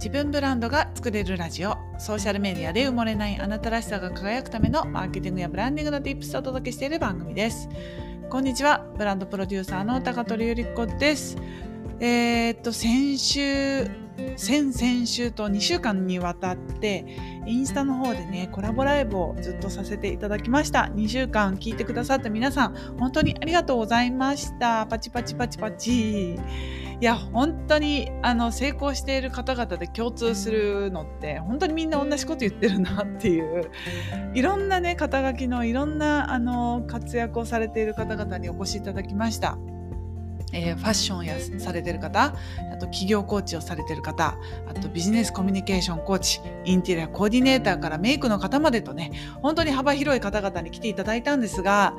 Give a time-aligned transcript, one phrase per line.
[0.00, 1.76] 自分ブランドが作れるラジオ。
[1.98, 7.68] ソーシャルメディアで埋もれないあなたらしさが輝くためのマーケティングやブランディングの Tips をお届けしている番組です。
[8.30, 8.78] こんにちは。
[8.96, 11.36] ブランドプロデューサーの高取ゆり子です。
[12.00, 13.84] えー、っと先週
[14.38, 17.04] 先々週と2週間にわたって
[17.46, 20.90] インスタの方でねコラボライブをずっとさせていただきました。
[20.94, 24.86] 2週間聞いてくださった皆さん本当にありがとうございました。
[24.86, 26.38] パチパチパチパチ。
[27.00, 33.70] いや本当にあの成功している方々で共通するのって本当にみんな同じこと言ってるなっていう
[34.34, 39.56] いろんなね肩書きのいろんなあの活躍をされている方々にお越しいただきました。
[40.52, 44.36] えー、ファッションやされてる方、あと企業コーチをされてる方、
[44.68, 51.94] あとビジネスコミュニケーションコーチ、インテリアコーディネーターからメイクの方までとね、本当に幅広い方々に来ていただいたんですが、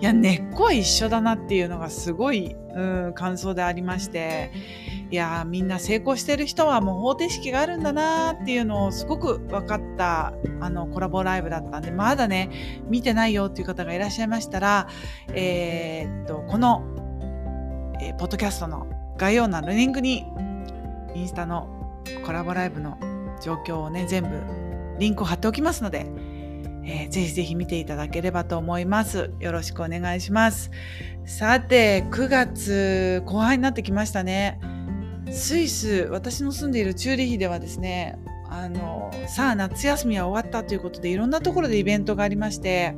[0.00, 4.50] いや、根っこは一緒だなっていうのがすごい、うん、感想でありまして、
[5.10, 12.50] いや、みんな成功してる人はもう方程式があるんだなっていうのをすごく分かったあのコラボライブだったんで、まだね、
[12.88, 14.88] 見てないよっていう方がいらっしゃいましたら、
[15.32, 16.82] えー、っと、この
[18.04, 20.26] えー、ポッドキャストの概要欄のリンクに
[21.14, 22.98] インスタのコラボライブの
[23.42, 24.28] 状況をね全部
[24.98, 26.06] リンクを貼っておきますので、
[26.84, 29.32] えー、ぜひぜひ見ていただければと思います。
[29.40, 30.70] よろしくお願いします。
[31.24, 34.60] さて、9月後半になってきましたね。
[35.30, 38.18] スイス、私の住んでいるチューリヒではですね、
[38.50, 42.94] あの、さあ夏休みは終わったということでいろんなところでイベントがありまして、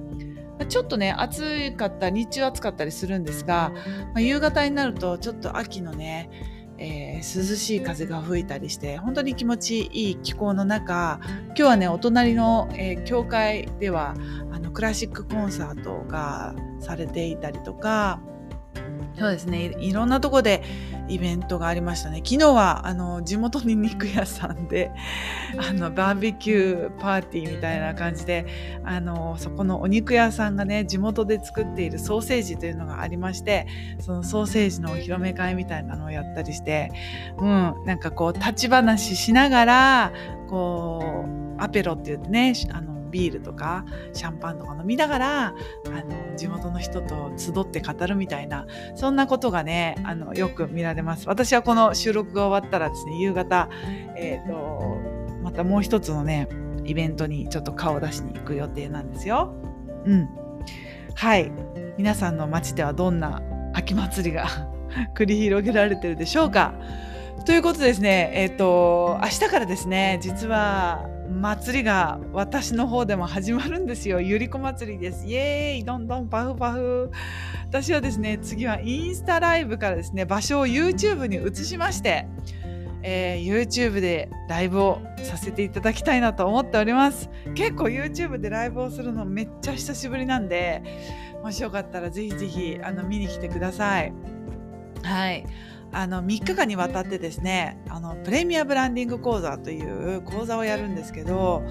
[0.65, 3.73] ちょっとね暑かった日中暑かったりするんですが、
[4.07, 6.31] まあ、夕方になるとちょっと秋のね、
[6.79, 14.15] えー、涼しい風が吹いたりして本当に気持ちいい気候の中今日はねお隣の、えー、教会では
[14.53, 18.21] あのクラシックコンサートがされていたりとか
[19.19, 20.63] そうですねいろんなとこで
[21.09, 22.19] イベントがありましたね。
[22.25, 24.91] 昨日はあの地元に肉屋さんで
[25.57, 28.47] あのバーベキューパーティーみたいな感じで
[28.85, 33.67] あのそこのお肉屋さんがね地元で作っているソーセージというのがありまして
[34.01, 36.91] そのソーセージのお披露目会みたいなのをやったりして
[37.39, 37.47] うん
[37.85, 40.13] なんかこう立ち話しながら
[40.49, 41.25] こ
[41.59, 45.55] うアペロって言ってねあのビールとかシャンパンとか飲みながらあ
[45.89, 51.29] の地元の人と集って語るみたいなそんなことがねあのよく見られます。
[51.29, 53.69] 私はこの収録が終わったらですね夕方、
[54.17, 55.01] えーと、
[55.43, 56.49] またもう一つのね
[56.85, 59.55] イベントにちょっと顔を出しに行く予定なんですよ。
[60.05, 60.29] うん、
[61.15, 61.51] はい。
[61.99, 64.47] 皆さんの街ではどんな秋祭りが
[65.17, 66.75] 繰り広げられてるでしょうか。
[67.45, 74.21] ということですね、えっ、ー、と、明日からですね、実は祭りが私の方でも始まるんですよ。
[74.21, 75.27] ゆりこ祭りです。
[75.27, 77.11] イエーイどんどんパフパフ。
[77.65, 82.27] 私はですね、次はインスタライブからですね、場所を YouTube に移しまして、
[83.03, 87.31] えー、YouTube でライブをさせていただきたいなと思っております。
[87.55, 90.83] 結構 YouTube でライブをするのめっちゃ久しぶりなんで、
[91.43, 94.13] もしよかったらぜひぜひあの見に来てください。
[95.03, 95.47] はい。
[95.93, 101.63] あの3日間にわたってですねあのプレミアブランディング講座という講座をやるんですけど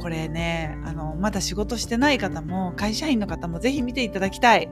[0.00, 4.68] これねあのまだ仕事してない方も会社員の方もぜひ見ていただきたい。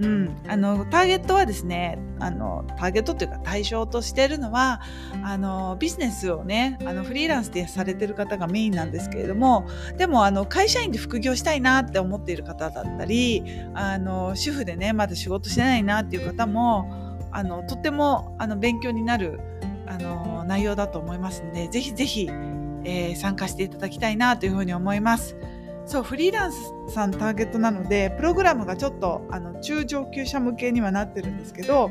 [0.00, 4.80] うん、あのターゲットはですねあのターゲットというか対象としているのは
[5.22, 9.68] あのビジネスをねあのフリーランスでされてる方がメインなんですけれども
[9.98, 13.42] でもあの会社員で副業したいなって思っている方だったり
[13.74, 16.99] あの主婦でねまだ仕事してないなっていう方も
[17.32, 19.40] あのとてもあの勉強になる
[19.86, 22.28] あの内容だと思いますのでぜひぜひ、
[22.84, 25.36] えー、参加していただきたいなというふうに思います。
[25.90, 31.90] そうフリーランスさんターゲットなのでプログラムがちょっとあの中上級者向けにはなってるんですけど、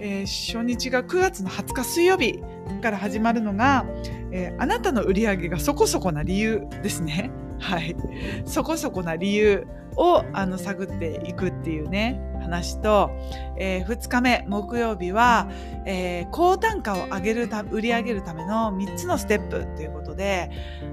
[0.00, 2.42] えー、初日が9月の20日水曜日
[2.82, 3.86] から始まるのが、
[4.32, 7.30] えー、あなたの売り上げがそこそこな理由ですね。
[7.60, 7.96] はい、
[8.44, 13.10] そこそこな理由をあの探っていくっていうね話と、
[13.58, 15.48] えー、2日目木曜日は、
[15.84, 20.50] えー、高単価を上げるた売り上げるための3つのステップということで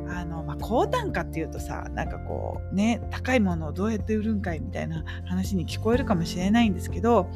[0.09, 7.29] あの、まあ、高単価っていうとさなんかこうね高いものをどうやって売るんかいみたいな話に聞こえるかもしれないんですけど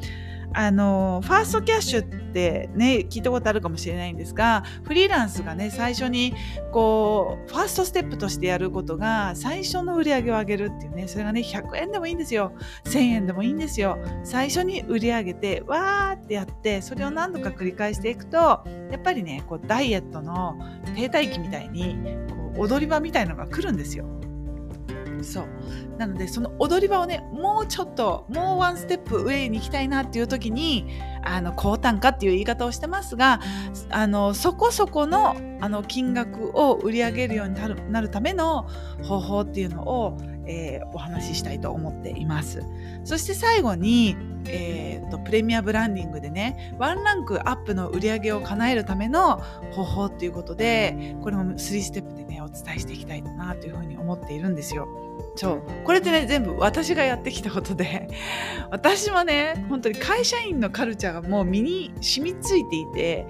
[0.54, 6.34] あのファーストキャッシュってね聞いたことあるかもしれないんですがフリーランスがね最初に
[6.72, 12.52] こうファーストステップとしてやることが最初の売り上げを上げるっていうねそれがね100円でもいいんですよ。
[12.84, 13.98] 1000円でもいいんですよ。
[14.24, 18.64] 最初に売り上げてわーってやってそれを何度か繰り返していくとや
[18.96, 20.58] っぱりねこうダイエットの
[20.94, 21.96] 停滞期みたいに
[22.28, 24.06] こう踊り場みたいのが来るんですよ。
[25.22, 25.46] そう。
[25.98, 30.86] なのでその踊り場をねもうちょっともうワンステップ上に行きたいなっていう時に
[31.24, 33.40] あの高単価っていう言い方をしてますが
[33.90, 37.54] あのそこそこのあの金額を売り上げるように
[37.90, 38.68] なるための
[39.02, 40.16] 方法っていうのを、
[40.48, 42.64] えー、お話ししたいと思っています。
[43.04, 44.16] そして最後に、
[44.46, 49.42] えーと、プレミアブランディングでねワンランクアップの売り上げを叶えるための
[49.72, 54.88] 方法っていうことでこれも3ステップでねお伝えしていきたいなというふうに思っているんですよ。
[55.34, 58.08] そうこれってね全部私がやってきたことで
[58.70, 63.26] 私もね本当に会社員のカルチャーがもう身に染みついていて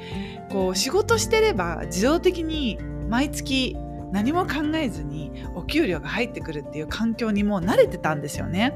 [0.50, 2.78] こう仕事してれば自動的に
[3.08, 3.76] 毎月
[4.12, 8.74] 何も考えずにお給料が入ってくるっていう環境にもう慣れてたんですよね。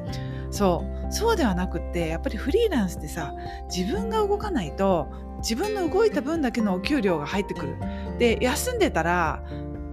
[0.51, 3.35] そうそうではなくってやっぱりフリーランスってさ
[3.75, 5.09] 自分が動かないと
[5.39, 7.77] 自分の動いた分だけのお給料が入ってくる。
[8.19, 9.43] で休んでたら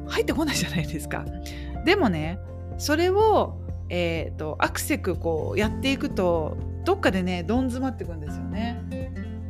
[0.07, 1.25] 入ってこないじゃないですか。
[1.85, 2.39] でもね
[2.77, 3.57] それを、
[3.89, 8.78] えーと、アクセクこうやっていくとどっかでねどん詰まっていくんですよね。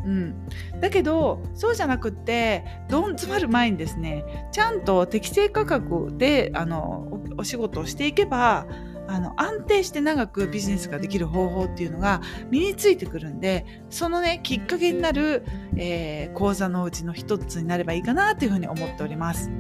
[0.09, 8.65] うん、だけどそうじゃなくってどん詰まる前にですねちゃんと適正価格であのお仕事をしていけば
[9.07, 15.45] あの安定して長くビジネスができる方法っていうのが身についてくるんでそのねきっかけになる、
[15.77, 19.51] えー、講座のうちの一つになればいいかなというふうに思っております。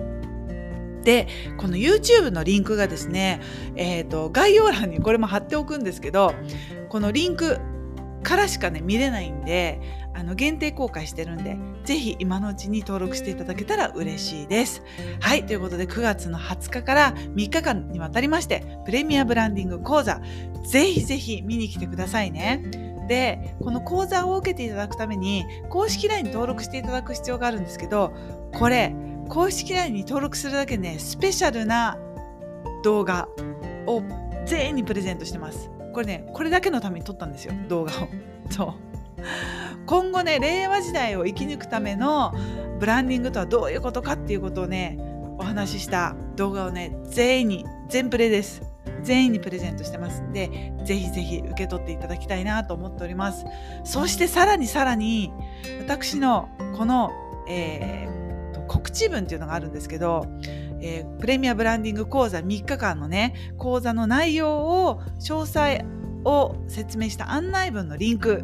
[1.03, 3.39] でこの YouTube のリンクがですね、
[3.75, 6.33] えーと、概要欄にこれも貼っておくんですけど
[6.89, 7.57] このリンク
[8.23, 9.79] からしかね見れないんで
[10.19, 14.83] あの限定公開してるんでぜひ今のうちに登録していただけたら嬉しいです。
[15.21, 20.21] はいということで9月の20日から3日間にわたりましてプレミアブランディング講座
[20.69, 22.89] ぜひぜひ見に来てくださいね。
[23.07, 28.13] でこの講座を受けていただくために公式 LINE に登録していただく必要があるんですけど
[28.53, 28.93] これ
[29.29, 31.97] 公式 LINE に登録するだけでねスペシャルな
[32.83, 33.29] 動画
[33.87, 34.03] を
[34.45, 38.07] 全員にプレゼントしてますこれねこれだけのために撮ったんですよ動画を
[38.49, 38.89] そう
[39.89, 42.31] 今後ね令和時代を生き抜くための
[42.79, 44.99] ブランディングとはどういうことかっていうことをね
[45.39, 48.61] お話しした動画をね全員に全プレです。
[49.01, 50.21] 全員にプレゼントしてます。
[50.21, 53.45] んでぜひぜひ受け取っていただきたいなと思っております。
[53.83, 55.33] そしてさらにさらに
[55.79, 57.11] 私のこの、
[57.49, 58.19] えー
[58.69, 60.27] 告知文っていうのがあるんですけど、
[60.79, 65.83] えー、プレミアブランディング講座3日間のね講座の内容を詳細
[66.23, 68.43] を説明した案内文のリンク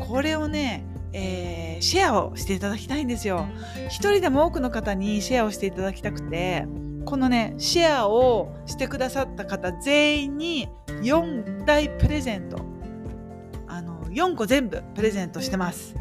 [0.00, 0.84] これをね
[1.16, 3.46] えー、シェアをしていただきたいんですよ。
[3.86, 6.66] 一人でも多くの方にシェアをしていただきたくて、
[7.04, 12.58] このね、シェアをしてくださった方全員に4大プレゼント、
[13.68, 15.94] あの、4個全部プレゼントしてます。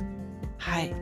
[0.57, 0.95] はい。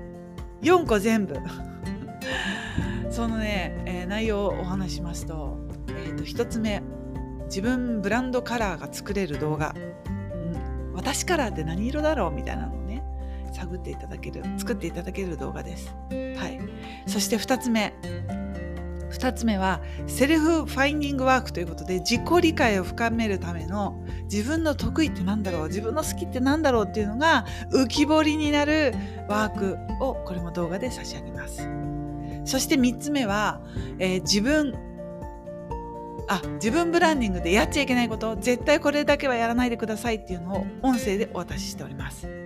[0.61, 1.38] 4個全部。
[3.09, 5.57] そのね、えー、内容をお話しますと,、
[5.89, 6.81] えーと、1つ目
[7.45, 12.31] 自分ブランドカラーが作れる動画、うん、私カラーって何色だろう？
[12.31, 12.80] みたいなの
[13.61, 15.93] 探っていただける作っていただける動画です。
[16.09, 16.59] はい、
[17.05, 17.93] そして2つ目
[19.11, 28.93] 2つ目はセルフファインディングワークということで自己理解を深めるための自分の得意って何だろう自分の好きって何だろうっていうのが浮き彫りになる
[29.27, 31.69] ワークをこれも動画で差し上げます。
[32.45, 33.61] そして3つ目は、
[33.99, 34.73] えー、自分
[36.27, 42.40] あ自分ブランディングでやっちゃいけないこと絶対これだけはやらないでくださいっていうのを音声でお渡ししております。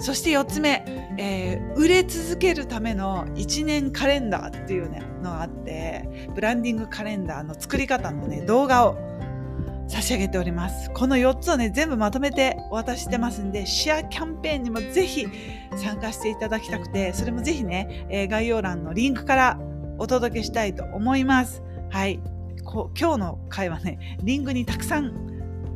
[0.00, 0.84] そして4つ目、
[1.18, 4.90] えー、売れ続けるための1年カレンダーっていう
[5.22, 8.96] のがあってブランディングカレンダーの作り方のね動画を
[9.88, 10.90] 差し上げております。
[10.92, 15.26] この4つをね、全部まとめてお渡ししてますんで、シェアキャンペーンにもぜひ
[15.76, 19.58] 参加していただきたくて、それもぜひね、えー、概要欄のリンクから
[19.98, 21.62] お届けしたいと思います。
[21.90, 22.20] はい。
[22.70, 25.27] 今日の回はね、リンクにたくさん、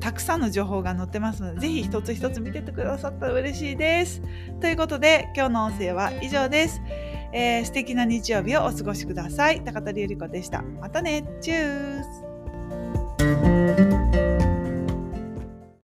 [0.03, 4.21] たくさんの情報が載ってますので、ぜひ一つ一つ見ててくださったら嬉しいです。
[4.61, 6.83] ということで、今日の音声は以上です。
[7.33, 9.63] えー、素敵な日曜日をお過ごしください。
[9.63, 10.63] 高田理由里子でした。
[10.63, 11.23] またね。
[11.41, 12.22] チュース